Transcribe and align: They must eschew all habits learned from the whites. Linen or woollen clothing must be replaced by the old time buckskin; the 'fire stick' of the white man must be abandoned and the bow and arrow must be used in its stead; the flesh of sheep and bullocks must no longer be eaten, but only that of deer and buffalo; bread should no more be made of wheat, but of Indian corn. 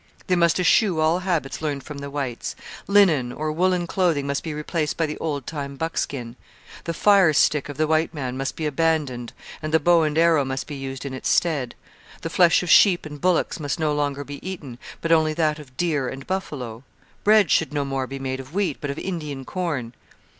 They 0.25 0.35
must 0.35 0.59
eschew 0.59 0.99
all 0.99 1.19
habits 1.19 1.61
learned 1.61 1.83
from 1.83 1.99
the 1.99 2.09
whites. 2.09 2.55
Linen 2.87 3.31
or 3.31 3.51
woollen 3.51 3.85
clothing 3.85 4.25
must 4.25 4.41
be 4.43 4.51
replaced 4.51 4.97
by 4.97 5.05
the 5.05 5.17
old 5.19 5.45
time 5.45 5.75
buckskin; 5.75 6.37
the 6.85 6.93
'fire 6.95 7.33
stick' 7.33 7.69
of 7.69 7.77
the 7.77 7.85
white 7.85 8.11
man 8.11 8.35
must 8.35 8.55
be 8.55 8.65
abandoned 8.65 9.31
and 9.61 9.71
the 9.71 9.79
bow 9.79 10.01
and 10.01 10.17
arrow 10.17 10.43
must 10.43 10.65
be 10.65 10.73
used 10.73 11.05
in 11.05 11.13
its 11.13 11.29
stead; 11.29 11.75
the 12.23 12.31
flesh 12.31 12.63
of 12.63 12.69
sheep 12.71 13.05
and 13.05 13.21
bullocks 13.21 13.59
must 13.59 13.79
no 13.79 13.93
longer 13.93 14.23
be 14.23 14.39
eaten, 14.49 14.79
but 15.01 15.11
only 15.11 15.35
that 15.35 15.59
of 15.59 15.77
deer 15.77 16.09
and 16.09 16.25
buffalo; 16.25 16.83
bread 17.23 17.51
should 17.51 17.71
no 17.71 17.85
more 17.85 18.07
be 18.07 18.17
made 18.17 18.39
of 18.39 18.55
wheat, 18.55 18.77
but 18.81 18.89
of 18.89 18.97
Indian 18.97 19.45
corn. 19.45 19.93